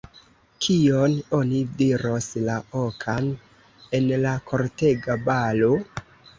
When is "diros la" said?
1.81-2.57